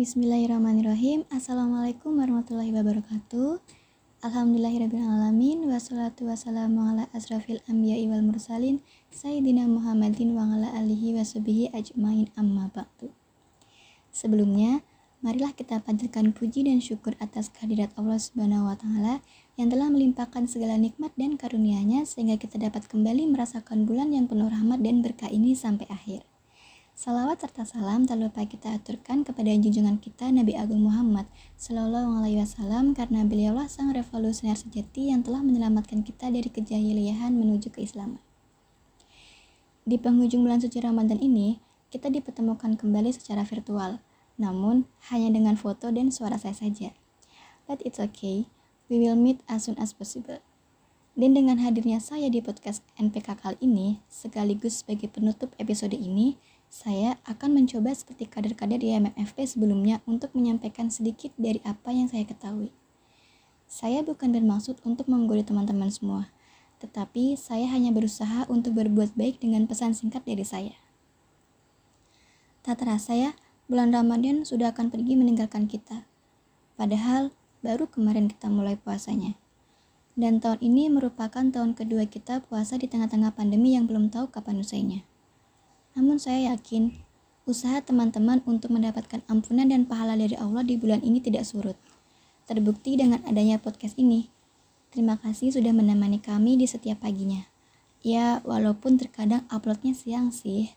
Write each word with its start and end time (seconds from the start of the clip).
Bismillahirrahmanirrahim. 0.00 1.28
Assalamualaikum 1.28 2.16
warahmatullahi 2.16 2.72
wabarakatuh. 2.72 3.60
Alhamdulillahirrahmanirrahim. 4.24 5.68
Wassalatu 5.68 6.24
wassalamu 6.24 6.88
ala 6.88 7.12
asrafil 7.12 7.60
anbiya 7.68 8.00
wal 8.08 8.24
mursalin. 8.24 8.80
Sayyidina 9.12 9.68
Muhammadin 9.68 10.32
wa 10.32 10.56
ala 10.56 10.72
alihi 10.72 11.12
wa 11.12 11.20
ajmain 11.76 12.32
amma 12.32 12.72
ba'du. 12.72 13.12
Sebelumnya, 14.08 14.80
marilah 15.20 15.52
kita 15.52 15.84
panjatkan 15.84 16.32
puji 16.32 16.64
dan 16.64 16.80
syukur 16.80 17.12
atas 17.20 17.52
kehadirat 17.52 17.92
Allah 18.00 18.16
Subhanahu 18.16 18.72
wa 18.72 18.80
taala 18.80 19.20
yang 19.60 19.68
telah 19.68 19.92
melimpahkan 19.92 20.48
segala 20.48 20.80
nikmat 20.80 21.12
dan 21.20 21.36
karunia-Nya 21.36 22.08
sehingga 22.08 22.40
kita 22.40 22.56
dapat 22.56 22.88
kembali 22.88 23.28
merasakan 23.36 23.84
bulan 23.84 24.16
yang 24.16 24.24
penuh 24.24 24.48
rahmat 24.48 24.80
dan 24.80 25.04
berkah 25.04 25.28
ini 25.28 25.52
sampai 25.52 25.84
akhir. 25.92 26.29
Salawat 27.00 27.40
serta 27.40 27.64
salam 27.64 28.04
tak 28.04 28.20
lupa 28.20 28.44
kita 28.44 28.76
aturkan 28.76 29.24
kepada 29.24 29.48
junjungan 29.48 29.96
kita 29.96 30.28
Nabi 30.28 30.52
Agung 30.52 30.84
Muhammad 30.84 31.24
Sallallahu 31.56 32.20
Alaihi 32.20 32.44
Wasallam 32.44 32.92
karena 32.92 33.24
beliaulah 33.24 33.72
sang 33.72 33.88
revolusioner 33.96 34.52
sejati 34.52 35.08
yang 35.08 35.24
telah 35.24 35.40
menyelamatkan 35.40 36.04
kita 36.04 36.28
dari 36.28 36.52
kejahiliahan 36.52 37.32
menuju 37.32 37.72
keislaman. 37.72 38.20
Di 39.88 39.96
penghujung 39.96 40.44
bulan 40.44 40.60
suci 40.60 40.76
Ramadan 40.76 41.16
ini, 41.24 41.64
kita 41.88 42.12
dipertemukan 42.12 42.76
kembali 42.76 43.16
secara 43.16 43.48
virtual, 43.48 44.04
namun 44.36 44.84
hanya 45.08 45.32
dengan 45.32 45.56
foto 45.56 45.88
dan 45.88 46.12
suara 46.12 46.36
saya 46.36 46.52
saja. 46.52 46.92
But 47.64 47.80
it's 47.88 47.96
okay, 47.96 48.44
we 48.92 49.00
will 49.00 49.16
meet 49.16 49.40
as 49.48 49.64
soon 49.64 49.80
as 49.80 49.96
possible. 49.96 50.44
Dan 51.16 51.32
dengan 51.32 51.64
hadirnya 51.64 51.96
saya 51.96 52.28
di 52.28 52.44
podcast 52.44 52.84
NPK 53.00 53.40
kali 53.40 53.56
ini, 53.64 54.04
sekaligus 54.12 54.84
sebagai 54.84 55.08
penutup 55.08 55.56
episode 55.56 55.96
ini, 55.96 56.36
saya 56.70 57.18
akan 57.26 57.58
mencoba 57.58 57.90
seperti 57.90 58.30
kader-kader 58.30 58.78
di 58.78 58.94
MMFP 58.94 59.42
sebelumnya 59.42 59.98
untuk 60.06 60.30
menyampaikan 60.38 60.86
sedikit 60.86 61.34
dari 61.34 61.58
apa 61.66 61.90
yang 61.90 62.06
saya 62.06 62.22
ketahui. 62.22 62.70
Saya 63.66 64.06
bukan 64.06 64.30
bermaksud 64.30 64.78
untuk 64.86 65.10
menggoda 65.10 65.42
teman-teman 65.42 65.90
semua, 65.90 66.30
tetapi 66.78 67.34
saya 67.34 67.66
hanya 67.74 67.90
berusaha 67.90 68.46
untuk 68.46 68.78
berbuat 68.78 69.18
baik 69.18 69.42
dengan 69.42 69.66
pesan 69.66 69.98
singkat 69.98 70.22
dari 70.22 70.46
saya. 70.46 70.78
Tak 72.62 72.86
terasa 72.86 73.18
ya, 73.18 73.34
bulan 73.66 73.90
Ramadan 73.90 74.46
sudah 74.46 74.70
akan 74.70 74.94
pergi 74.94 75.18
meninggalkan 75.18 75.66
kita. 75.66 76.06
Padahal 76.78 77.34
baru 77.66 77.90
kemarin 77.90 78.30
kita 78.30 78.46
mulai 78.46 78.78
puasanya. 78.78 79.34
Dan 80.14 80.38
tahun 80.38 80.62
ini 80.62 80.86
merupakan 80.86 81.42
tahun 81.42 81.74
kedua 81.74 82.06
kita 82.06 82.46
puasa 82.46 82.78
di 82.78 82.86
tengah-tengah 82.86 83.34
pandemi 83.34 83.74
yang 83.74 83.90
belum 83.90 84.14
tahu 84.14 84.30
kapan 84.30 84.62
usainya. 84.62 85.09
Namun 85.98 86.22
saya 86.22 86.54
yakin 86.54 86.94
usaha 87.50 87.82
teman-teman 87.82 88.44
untuk 88.46 88.70
mendapatkan 88.70 89.26
ampunan 89.26 89.66
dan 89.66 89.88
pahala 89.88 90.14
dari 90.14 90.38
Allah 90.38 90.62
di 90.62 90.78
bulan 90.78 91.02
ini 91.02 91.18
tidak 91.18 91.42
surut. 91.48 91.74
Terbukti 92.46 92.94
dengan 92.98 93.22
adanya 93.26 93.58
podcast 93.58 93.98
ini. 93.98 94.30
Terima 94.90 95.18
kasih 95.18 95.54
sudah 95.54 95.70
menemani 95.70 96.18
kami 96.18 96.58
di 96.58 96.66
setiap 96.66 97.02
paginya. 97.02 97.46
Ya, 98.02 98.42
walaupun 98.42 98.98
terkadang 98.98 99.46
uploadnya 99.52 99.94
siang 99.94 100.34
sih, 100.34 100.74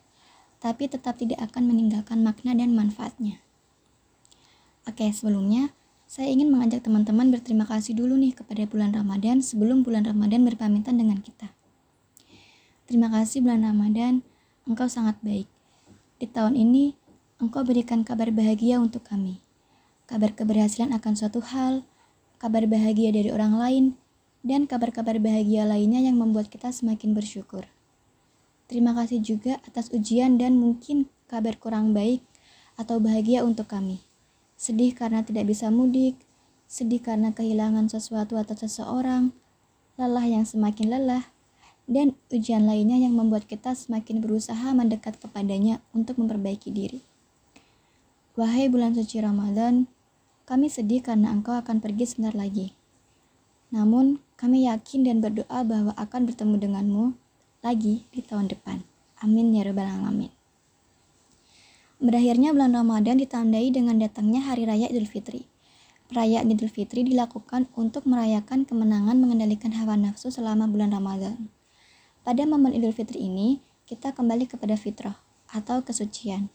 tapi 0.62 0.86
tetap 0.86 1.18
tidak 1.18 1.40
akan 1.40 1.72
meninggalkan 1.72 2.22
makna 2.22 2.54
dan 2.54 2.76
manfaatnya. 2.76 3.42
Oke, 4.84 5.08
sebelumnya 5.10 5.72
saya 6.04 6.28
ingin 6.30 6.52
mengajak 6.52 6.84
teman-teman 6.84 7.32
berterima 7.32 7.64
kasih 7.64 7.96
dulu 7.96 8.14
nih 8.20 8.36
kepada 8.36 8.68
bulan 8.68 8.92
Ramadan 8.92 9.40
sebelum 9.40 9.82
bulan 9.82 10.04
Ramadan 10.04 10.44
berpamitan 10.44 11.00
dengan 11.00 11.18
kita. 11.24 11.50
Terima 12.84 13.08
kasih 13.08 13.40
bulan 13.40 13.64
Ramadan 13.64 14.20
Engkau 14.64 14.88
sangat 14.88 15.20
baik. 15.20 15.44
Di 16.16 16.24
tahun 16.24 16.56
ini, 16.56 16.96
Engkau 17.36 17.68
berikan 17.68 18.00
kabar 18.00 18.32
bahagia 18.32 18.80
untuk 18.80 19.04
kami. 19.04 19.44
Kabar 20.08 20.32
keberhasilan 20.32 20.96
akan 20.96 21.12
suatu 21.12 21.44
hal, 21.44 21.84
kabar 22.40 22.64
bahagia 22.64 23.12
dari 23.12 23.28
orang 23.28 23.60
lain, 23.60 23.84
dan 24.40 24.64
kabar-kabar 24.64 25.20
bahagia 25.20 25.68
lainnya 25.68 26.00
yang 26.00 26.16
membuat 26.16 26.48
kita 26.48 26.72
semakin 26.72 27.12
bersyukur. 27.12 27.68
Terima 28.64 28.96
kasih 28.96 29.20
juga 29.20 29.60
atas 29.68 29.92
ujian 29.92 30.40
dan 30.40 30.56
mungkin 30.56 31.12
kabar 31.28 31.60
kurang 31.60 31.92
baik 31.92 32.24
atau 32.80 32.96
bahagia 33.04 33.44
untuk 33.44 33.68
kami. 33.68 34.00
Sedih 34.56 34.96
karena 34.96 35.20
tidak 35.20 35.44
bisa 35.44 35.68
mudik, 35.68 36.16
sedih 36.64 37.04
karena 37.04 37.36
kehilangan 37.36 37.92
sesuatu 37.92 38.40
atau 38.40 38.56
seseorang, 38.56 39.36
lelah 40.00 40.24
yang 40.24 40.48
semakin 40.48 40.88
lelah, 40.88 41.28
dan 41.84 42.16
ujian 42.32 42.64
lainnya 42.64 42.96
yang 42.96 43.12
membuat 43.12 43.44
kita 43.44 43.76
semakin 43.76 44.24
berusaha 44.24 44.72
mendekat 44.72 45.20
kepadanya 45.20 45.84
untuk 45.92 46.16
memperbaiki 46.16 46.72
diri. 46.72 47.00
Wahai 48.34 48.66
bulan 48.66 48.96
suci 48.96 49.22
Ramadan, 49.22 49.86
kami 50.48 50.66
sedih 50.66 51.04
karena 51.04 51.30
engkau 51.30 51.54
akan 51.54 51.78
pergi 51.78 52.04
sebentar 52.08 52.34
lagi. 52.34 52.74
Namun, 53.70 54.18
kami 54.34 54.66
yakin 54.66 55.06
dan 55.06 55.22
berdoa 55.22 55.62
bahwa 55.62 55.92
akan 55.94 56.26
bertemu 56.26 56.54
denganmu 56.58 57.04
lagi 57.62 58.04
di 58.10 58.20
tahun 58.20 58.50
depan. 58.50 58.82
Amin 59.22 59.54
ya 59.54 59.64
rabbal 59.64 59.86
alamin. 59.88 60.34
Berakhirnya 62.02 62.52
bulan 62.52 62.74
Ramadan 62.74 63.16
ditandai 63.22 63.70
dengan 63.70 63.96
datangnya 63.96 64.44
Hari 64.44 64.66
Raya 64.66 64.90
Idul 64.90 65.08
Fitri. 65.08 65.46
Perayaan 66.10 66.52
Idul 66.52 66.68
Fitri 66.68 67.06
dilakukan 67.06 67.70
untuk 67.78 68.04
merayakan 68.04 68.68
kemenangan 68.68 69.16
mengendalikan 69.16 69.72
hawa 69.72 69.96
nafsu 69.96 70.28
selama 70.28 70.68
bulan 70.68 70.92
Ramadan. 70.92 71.53
Pada 72.24 72.48
momen 72.48 72.72
Idul 72.72 72.96
Fitri 72.96 73.28
ini, 73.28 73.60
kita 73.84 74.16
kembali 74.16 74.48
kepada 74.48 74.80
fitrah 74.80 75.20
atau 75.52 75.84
kesucian. 75.84 76.48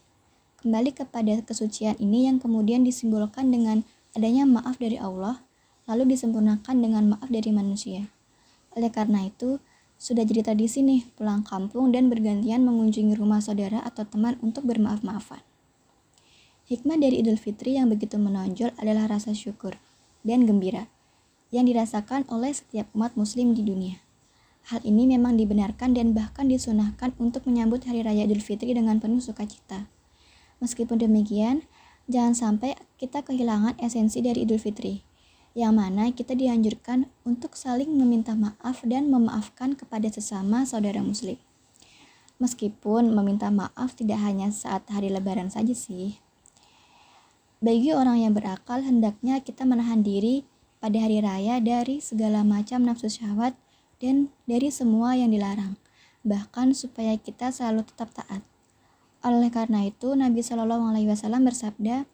Kembali 0.58 0.90
kepada 0.90 1.46
kesucian 1.46 1.94
ini 2.02 2.26
yang 2.26 2.42
kemudian 2.42 2.82
disimbolkan 2.82 3.54
dengan 3.54 3.86
adanya 4.18 4.50
maaf 4.50 4.82
dari 4.82 4.98
Allah, 4.98 5.46
lalu 5.86 6.18
disempurnakan 6.18 6.74
dengan 6.74 7.14
maaf 7.14 7.30
dari 7.30 7.54
manusia. 7.54 8.10
Oleh 8.74 8.90
karena 8.90 9.30
itu, 9.30 9.62
sudah 9.94 10.26
jadi 10.26 10.42
tradisi 10.42 10.82
nih 10.82 11.06
pulang 11.14 11.46
kampung 11.46 11.94
dan 11.94 12.10
bergantian 12.10 12.66
mengunjungi 12.66 13.14
rumah 13.14 13.38
saudara 13.38 13.78
atau 13.86 14.02
teman 14.02 14.42
untuk 14.42 14.66
bermaaf-maafan. 14.66 15.38
Hikmah 16.66 16.98
dari 16.98 17.22
Idul 17.22 17.38
Fitri 17.38 17.78
yang 17.78 17.94
begitu 17.94 18.18
menonjol 18.18 18.74
adalah 18.74 19.06
rasa 19.06 19.38
syukur 19.38 19.78
dan 20.26 20.50
gembira 20.50 20.90
yang 21.54 21.62
dirasakan 21.70 22.26
oleh 22.26 22.50
setiap 22.50 22.90
umat 22.90 23.14
muslim 23.14 23.54
di 23.54 23.62
dunia. 23.62 24.09
Hal 24.70 24.86
ini 24.86 25.02
memang 25.10 25.34
dibenarkan 25.34 25.98
dan 25.98 26.14
bahkan 26.14 26.46
disunahkan 26.46 27.10
untuk 27.18 27.42
menyambut 27.50 27.82
Hari 27.90 28.06
Raya 28.06 28.22
Idul 28.22 28.38
Fitri 28.38 28.70
dengan 28.70 29.02
penuh 29.02 29.18
sukacita. 29.18 29.90
Meskipun 30.62 30.94
demikian, 31.02 31.66
jangan 32.06 32.38
sampai 32.38 32.78
kita 32.94 33.26
kehilangan 33.26 33.74
esensi 33.82 34.22
dari 34.22 34.46
Idul 34.46 34.62
Fitri, 34.62 35.02
yang 35.58 35.74
mana 35.74 36.14
kita 36.14 36.38
dianjurkan 36.38 37.10
untuk 37.26 37.58
saling 37.58 37.90
meminta 37.98 38.38
maaf 38.38 38.86
dan 38.86 39.10
memaafkan 39.10 39.74
kepada 39.74 40.06
sesama 40.06 40.62
saudara 40.62 41.02
muslim. 41.02 41.34
Meskipun 42.38 43.10
meminta 43.10 43.50
maaf 43.50 43.98
tidak 43.98 44.22
hanya 44.22 44.54
saat 44.54 44.86
hari 44.86 45.10
lebaran 45.10 45.50
saja 45.50 45.74
sih. 45.74 46.22
Bagi 47.58 47.90
orang 47.90 48.22
yang 48.22 48.38
berakal, 48.38 48.86
hendaknya 48.86 49.42
kita 49.42 49.66
menahan 49.66 50.06
diri 50.06 50.46
pada 50.78 50.94
hari 51.02 51.18
raya 51.18 51.58
dari 51.58 51.98
segala 51.98 52.46
macam 52.46 52.86
nafsu 52.86 53.10
syahwat 53.10 53.58
dan 54.00 54.32
dari 54.48 54.72
semua 54.72 55.14
yang 55.14 55.30
dilarang, 55.30 55.76
bahkan 56.24 56.72
supaya 56.72 57.14
kita 57.20 57.52
selalu 57.52 57.84
tetap 57.84 58.10
taat. 58.16 58.40
Oleh 59.20 59.52
karena 59.52 59.84
itu, 59.84 60.16
Nabi 60.16 60.40
Shallallahu 60.40 60.88
Alaihi 60.88 61.12
Wasallam 61.12 61.44
bersabda, 61.44 62.08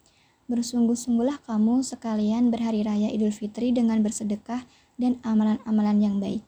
bersungguh-sungguhlah 0.51 1.43
kamu 1.47 1.87
sekalian 1.87 2.51
berhari 2.51 2.83
raya 2.83 3.11
Idul 3.15 3.31
Fitri 3.31 3.71
dengan 3.71 4.03
bersedekah 4.03 4.67
dan 4.99 5.23
amalan-amalan 5.23 6.03
yang 6.03 6.17
baik, 6.19 6.43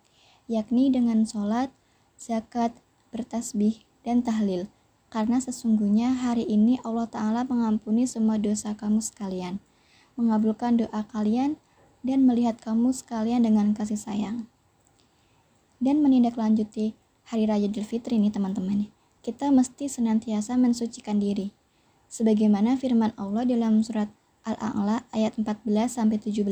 yakni 0.50 0.90
dengan 0.90 1.22
sholat, 1.22 1.70
zakat, 2.18 2.74
bertasbih, 3.14 3.86
dan 4.02 4.26
tahlil. 4.26 4.66
Karena 5.08 5.38
sesungguhnya 5.38 6.12
hari 6.18 6.44
ini 6.44 6.82
Allah 6.82 7.06
Ta'ala 7.08 7.46
mengampuni 7.46 8.04
semua 8.04 8.36
dosa 8.36 8.74
kamu 8.74 8.98
sekalian, 9.00 9.62
mengabulkan 10.18 10.82
doa 10.82 11.06
kalian, 11.06 11.56
dan 12.02 12.26
melihat 12.26 12.58
kamu 12.58 12.90
sekalian 12.90 13.46
dengan 13.46 13.74
kasih 13.74 13.98
sayang 13.98 14.50
dan 15.78 16.02
menindaklanjuti 16.02 16.94
Hari 17.28 17.44
Raya 17.46 17.70
Idul 17.70 17.86
Fitri 17.86 18.18
ini 18.18 18.30
teman-teman. 18.32 18.90
Kita 19.22 19.50
mesti 19.52 19.86
senantiasa 19.90 20.54
mensucikan 20.58 21.18
diri. 21.22 21.54
Sebagaimana 22.08 22.80
firman 22.80 23.12
Allah 23.20 23.44
dalam 23.44 23.84
surat 23.84 24.08
Al-A'la 24.48 25.04
ayat 25.12 25.36
14 25.36 25.68
sampai 25.92 26.16
17 26.16 26.48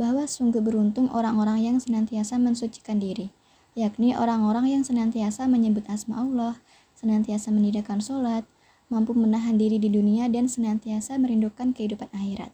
bahwa 0.00 0.24
sungguh 0.24 0.64
beruntung 0.64 1.12
orang-orang 1.12 1.60
yang 1.60 1.76
senantiasa 1.76 2.40
mensucikan 2.40 2.96
diri, 2.96 3.28
yakni 3.76 4.16
orang-orang 4.16 4.72
yang 4.72 4.80
senantiasa 4.80 5.44
menyebut 5.44 5.84
asma 5.92 6.24
Allah, 6.24 6.56
senantiasa 6.96 7.52
menidakkan 7.52 8.00
sholat, 8.00 8.48
mampu 8.88 9.12
menahan 9.12 9.60
diri 9.60 9.76
di 9.76 9.92
dunia 9.92 10.32
dan 10.32 10.48
senantiasa 10.48 11.20
merindukan 11.20 11.76
kehidupan 11.76 12.08
akhirat. 12.16 12.48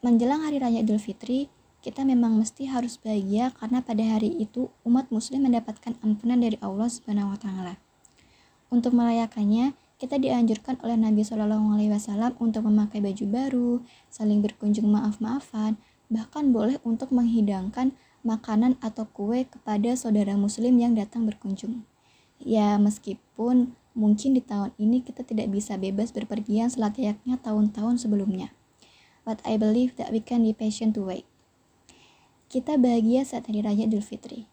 Menjelang 0.00 0.48
Hari 0.48 0.64
Raya 0.64 0.80
Idul 0.80 0.96
Fitri, 0.96 1.52
kita 1.86 2.02
memang 2.02 2.34
mesti 2.34 2.66
harus 2.66 2.98
bahagia 2.98 3.54
karena 3.54 3.78
pada 3.78 4.02
hari 4.02 4.34
itu 4.42 4.74
umat 4.82 5.06
muslim 5.14 5.46
mendapatkan 5.46 5.94
ampunan 6.02 6.42
dari 6.42 6.58
Allah 6.58 6.90
Subhanahu 6.90 7.30
wa 7.30 7.38
taala. 7.38 7.78
Untuk 8.74 8.90
merayakannya, 8.90 9.78
kita 10.02 10.18
dianjurkan 10.18 10.82
oleh 10.82 10.98
Nabi 10.98 11.22
Shallallahu 11.22 11.78
Alaihi 11.78 11.94
Wasallam 11.94 12.34
untuk 12.42 12.66
memakai 12.66 12.98
baju 12.98 13.24
baru, 13.30 13.72
saling 14.10 14.42
berkunjung 14.42 14.90
maaf-maafan, 14.90 15.78
bahkan 16.10 16.50
boleh 16.50 16.82
untuk 16.82 17.14
menghidangkan 17.14 17.94
makanan 18.26 18.74
atau 18.82 19.06
kue 19.06 19.46
kepada 19.46 19.94
saudara 19.94 20.34
Muslim 20.34 20.82
yang 20.82 20.98
datang 20.98 21.22
berkunjung. 21.22 21.86
Ya, 22.42 22.74
meskipun 22.82 23.78
mungkin 23.94 24.34
di 24.34 24.42
tahun 24.42 24.74
ini 24.74 25.06
kita 25.06 25.22
tidak 25.22 25.54
bisa 25.54 25.78
bebas 25.78 26.10
berpergian 26.10 26.66
selayaknya 26.66 27.38
tahun-tahun 27.38 28.02
sebelumnya. 28.02 28.50
But 29.22 29.38
I 29.46 29.54
believe 29.54 29.94
that 30.02 30.10
we 30.10 30.18
can 30.18 30.42
be 30.42 30.50
patient 30.50 30.98
to 30.98 31.06
wait. 31.06 31.30
Kita 32.46 32.78
bahagia 32.78 33.26
saat 33.26 33.50
Hari 33.50 33.66
Raya 33.66 33.90
Idul 33.90 34.06
Fitri. 34.06 34.46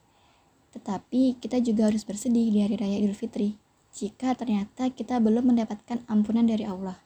Tetapi 0.73 1.37
kita 1.37 1.61
juga 1.61 1.93
harus 1.93 2.01
bersedih 2.01 2.49
di 2.49 2.65
Hari 2.65 2.73
Raya 2.73 2.97
Idul 2.97 3.13
Fitri 3.13 3.61
jika 3.93 4.33
ternyata 4.33 4.89
kita 4.89 5.21
belum 5.21 5.53
mendapatkan 5.53 6.01
ampunan 6.09 6.49
dari 6.49 6.65
Allah. 6.65 6.97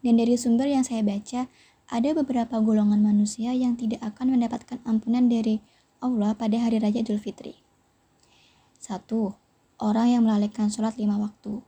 Dan 0.00 0.16
dari 0.16 0.40
sumber 0.40 0.72
yang 0.72 0.88
saya 0.88 1.04
baca, 1.04 1.52
ada 1.92 2.10
beberapa 2.16 2.64
golongan 2.64 3.04
manusia 3.04 3.52
yang 3.52 3.76
tidak 3.76 4.00
akan 4.00 4.40
mendapatkan 4.40 4.80
ampunan 4.88 5.28
dari 5.28 5.60
Allah 6.00 6.32
pada 6.32 6.56
hari 6.56 6.80
raya 6.80 7.04
Idul 7.04 7.20
Fitri. 7.20 7.60
Satu, 8.80 9.36
orang 9.76 10.16
yang 10.16 10.24
melalaikan 10.24 10.72
sholat 10.72 10.96
lima 10.96 11.20
waktu. 11.20 11.60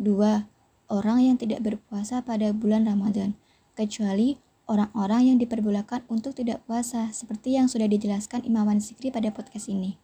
Dua, 0.00 0.48
orang 0.88 1.20
yang 1.20 1.36
tidak 1.36 1.60
berpuasa 1.60 2.24
pada 2.24 2.56
bulan 2.56 2.88
Ramadan, 2.88 3.36
kecuali 3.76 4.40
orang-orang 4.64 5.34
yang 5.34 5.36
diperbolehkan 5.36 6.04
untuk 6.08 6.32
tidak 6.32 6.64
puasa, 6.64 7.12
seperti 7.12 7.56
yang 7.56 7.68
sudah 7.68 7.84
dijelaskan 7.84 8.44
Imam 8.48 8.68
Sikri 8.80 9.12
pada 9.12 9.28
podcast 9.28 9.68
ini. 9.68 10.00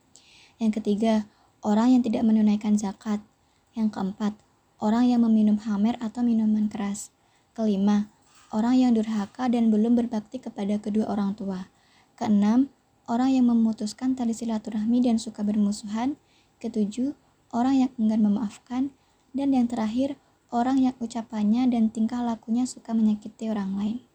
Yang 0.60 0.80
ketiga, 0.80 1.24
orang 1.64 1.96
yang 1.96 2.02
tidak 2.04 2.22
menunaikan 2.24 2.76
zakat. 2.76 3.24
Yang 3.72 3.96
keempat, 3.96 4.36
orang 4.82 5.08
yang 5.08 5.24
meminum 5.24 5.56
hamer 5.62 5.96
atau 6.04 6.20
minuman 6.20 6.68
keras. 6.68 7.14
Kelima, 7.56 8.12
orang 8.52 8.76
yang 8.76 8.92
durhaka 8.92 9.48
dan 9.48 9.72
belum 9.72 9.96
berbakti 9.96 10.42
kepada 10.42 10.76
kedua 10.76 11.08
orang 11.08 11.32
tua. 11.32 11.72
Keenam, 12.20 12.68
orang 13.08 13.32
yang 13.32 13.48
memutuskan 13.48 14.12
tali 14.12 14.36
silaturahmi 14.36 15.00
dan 15.00 15.16
suka 15.16 15.40
bermusuhan. 15.40 16.20
Ketujuh, 16.60 17.16
orang 17.56 17.88
yang 17.88 17.90
enggan 17.96 18.20
memaafkan. 18.20 18.92
Dan 19.30 19.54
yang 19.54 19.70
terakhir, 19.70 20.18
orang 20.50 20.82
yang 20.82 20.94
ucapannya 20.98 21.70
dan 21.70 21.88
tingkah 21.88 22.20
lakunya 22.20 22.66
suka 22.66 22.90
menyakiti 22.92 23.48
orang 23.48 23.78
lain. 23.78 24.09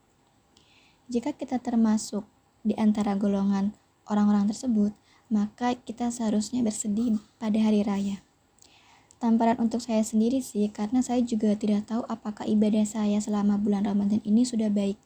Jika 1.05 1.37
kita 1.37 1.61
termasuk 1.61 2.25
di 2.65 2.73
antara 2.81 3.13
golongan 3.13 3.77
orang-orang 4.09 4.49
tersebut, 4.49 4.89
maka 5.29 5.77
kita 5.77 6.09
seharusnya 6.09 6.65
bersedih 6.65 7.21
pada 7.37 7.61
hari 7.61 7.85
raya. 7.85 8.25
Tamparan 9.21 9.61
untuk 9.61 9.85
saya 9.85 10.01
sendiri 10.01 10.41
sih, 10.41 10.65
karena 10.73 11.05
saya 11.05 11.21
juga 11.21 11.53
tidak 11.53 11.85
tahu 11.89 12.05
apakah 12.09 12.45
ibadah 12.49 12.83
saya 12.83 13.21
selama 13.21 13.57
bulan 13.61 13.85
Ramadan 13.85 14.21
ini 14.25 14.43
sudah 14.45 14.73
baik, 14.73 14.97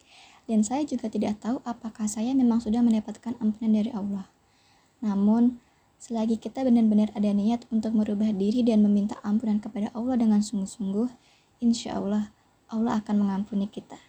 dan 0.49 0.65
saya 0.65 0.87
juga 0.87 1.11
tidak 1.11 1.39
tahu 1.43 1.61
apakah 1.67 2.09
saya 2.09 2.31
memang 2.31 2.63
sudah 2.63 2.79
mendapatkan 2.81 3.37
ampunan 3.37 3.69
dari 3.75 3.91
Allah. 3.93 4.27
Namun, 5.03 5.61
selagi 5.99 6.39
kita 6.41 6.65
benar-benar 6.65 7.11
ada 7.11 7.29
niat 7.35 7.69
untuk 7.69 7.91
merubah 7.91 8.31
diri 8.33 8.65
dan 8.65 8.81
meminta 8.81 9.19
ampunan 9.21 9.61
kepada 9.61 9.91
Allah 9.91 10.15
dengan 10.17 10.41
sungguh-sungguh, 10.41 11.11
insya 11.61 11.99
Allah, 11.99 12.31
Allah 12.71 12.97
akan 13.03 13.15
mengampuni 13.19 13.69
kita. 13.69 14.08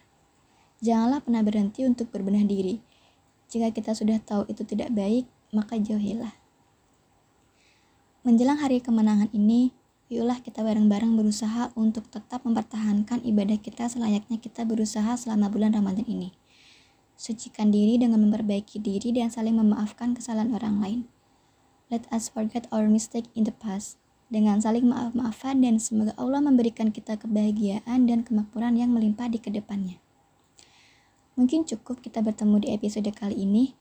Janganlah 0.81 1.21
pernah 1.21 1.45
berhenti 1.45 1.85
untuk 1.85 2.09
berbenah 2.09 2.41
diri. 2.41 2.81
Jika 3.53 3.69
kita 3.69 3.93
sudah 3.93 4.17
tahu 4.17 4.49
itu 4.49 4.65
tidak 4.65 4.89
baik, 4.89 5.29
maka 5.53 5.77
jauhilah. 5.77 6.33
Menjelang 8.25 8.57
hari 8.57 8.81
kemenangan 8.81 9.29
ini, 9.29 9.77
yuklah 10.09 10.41
kita 10.41 10.65
bareng-bareng 10.65 11.13
berusaha 11.13 11.69
untuk 11.77 12.09
tetap 12.09 12.41
mempertahankan 12.41 13.21
ibadah 13.21 13.61
kita 13.61 13.93
selayaknya 13.93 14.41
kita 14.41 14.65
berusaha 14.65 15.13
selama 15.13 15.53
bulan 15.53 15.77
Ramadan 15.77 16.09
ini. 16.09 16.33
Sucikan 17.13 17.69
diri 17.69 18.01
dengan 18.01 18.25
memperbaiki 18.25 18.81
diri 18.81 19.13
dan 19.13 19.29
saling 19.29 19.53
memaafkan 19.53 20.17
kesalahan 20.17 20.57
orang 20.57 20.81
lain. 20.81 20.99
Let 21.93 22.09
us 22.09 22.25
forget 22.25 22.65
our 22.73 22.89
mistake 22.89 23.29
in 23.37 23.45
the 23.45 23.53
past 23.53 24.01
dengan 24.33 24.57
saling 24.57 24.89
maaf-maafan 24.89 25.61
dan 25.61 25.77
semoga 25.77 26.17
Allah 26.17 26.41
memberikan 26.41 26.89
kita 26.89 27.21
kebahagiaan 27.21 28.09
dan 28.09 28.25
kemakmuran 28.25 28.81
yang 28.81 28.89
melimpah 28.89 29.29
di 29.29 29.37
ke 29.37 29.53
depannya. 29.53 30.01
Mungkin 31.39 31.63
cukup 31.63 32.03
kita 32.03 32.19
bertemu 32.19 32.55
di 32.59 32.67
episode 32.75 33.07
kali 33.15 33.47
ini. 33.47 33.75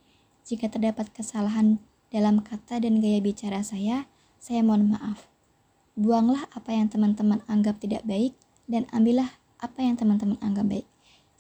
Jika 0.47 0.71
terdapat 0.71 1.11
kesalahan 1.11 1.83
dalam 2.11 2.43
kata 2.43 2.83
dan 2.83 2.99
gaya 2.99 3.23
bicara 3.23 3.63
saya, 3.63 4.11
saya 4.41 4.65
mohon 4.67 4.95
maaf. 4.95 5.31
Buanglah 5.95 6.49
apa 6.55 6.75
yang 6.75 6.91
teman-teman 6.91 7.45
anggap 7.47 7.79
tidak 7.83 8.03
baik 8.07 8.35
dan 8.71 8.87
ambillah 8.91 9.37
apa 9.61 9.85
yang 9.85 9.95
teman-teman 9.95 10.39
anggap 10.43 10.67
baik. 10.67 10.87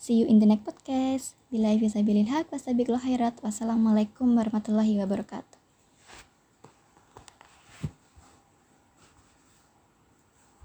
See 0.01 0.21
you 0.21 0.31
in 0.31 0.39
the 0.39 0.47
next 0.47 0.65
podcast. 0.65 1.35
Bila 1.51 1.75
bisa 1.75 2.01
bilin 2.07 2.31
hak, 2.31 2.55
wassalamualaikum 2.55 4.31
warahmatullahi 4.33 4.97
wabarakatuh. 5.03 5.50